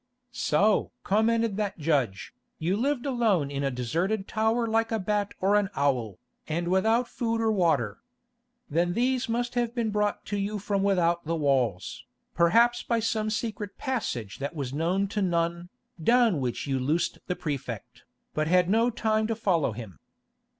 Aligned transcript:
"So!" 0.31 0.89
commented 1.03 1.57
that 1.57 1.77
judge, 1.77 2.33
"you 2.57 2.75
lived 2.75 3.05
alone 3.05 3.51
in 3.51 3.63
a 3.63 3.69
deserted 3.69 4.27
tower 4.27 4.65
like 4.65 4.91
a 4.91 4.97
bat 4.97 5.35
or 5.39 5.53
an 5.53 5.69
owl, 5.75 6.17
and 6.47 6.69
without 6.69 7.07
food 7.07 7.39
or 7.39 7.51
water. 7.51 7.99
Then 8.67 8.93
these 8.93 9.29
must 9.29 9.53
have 9.53 9.75
been 9.75 9.91
brought 9.91 10.25
to 10.25 10.37
you 10.37 10.57
from 10.57 10.81
without 10.81 11.25
the 11.25 11.35
walls, 11.35 12.03
perhaps 12.33 12.81
by 12.81 12.99
some 12.99 13.29
secret 13.29 13.77
passage 13.77 14.39
that 14.39 14.55
was 14.55 14.73
known 14.73 15.07
to 15.09 15.21
none, 15.21 15.69
down 16.03 16.39
which 16.39 16.65
you 16.65 16.79
loosed 16.79 17.19
the 17.27 17.35
Prefect, 17.35 18.01
but 18.33 18.47
had 18.47 18.71
no 18.71 18.89
time 18.89 19.27
to 19.27 19.35
follow 19.35 19.71
him. 19.71 19.99